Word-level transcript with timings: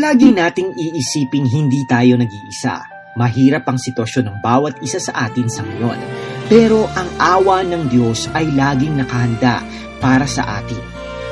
Palagi 0.00 0.32
nating 0.32 0.80
iisiping 0.80 1.44
hindi 1.44 1.84
tayo 1.84 2.16
nag-iisa. 2.16 2.88
Mahirap 3.20 3.68
ang 3.68 3.76
sitwasyon 3.76 4.32
ng 4.32 4.38
bawat 4.40 4.80
isa 4.80 4.96
sa 4.96 5.28
atin 5.28 5.44
sa 5.52 5.60
ngayon. 5.60 6.00
Pero 6.48 6.88
ang 6.96 7.04
awa 7.20 7.60
ng 7.60 7.92
Diyos 7.92 8.24
ay 8.32 8.48
laging 8.48 8.96
nakahanda 8.96 9.60
para 10.00 10.24
sa 10.24 10.56
atin. 10.56 10.80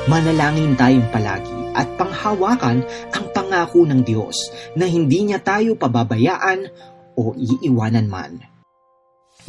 Manalangin 0.05 0.77
tayong 0.77 1.09
palagi 1.09 1.73
at 1.73 1.89
panghawakan 1.97 2.85
ang 3.09 3.25
pangako 3.33 3.89
ng 3.89 4.05
Diyos 4.05 4.37
na 4.77 4.85
hindi 4.85 5.25
niya 5.25 5.41
tayo 5.41 5.73
pababayaan 5.73 6.69
o 7.17 7.33
iiwanan 7.33 8.05
man. 8.05 8.37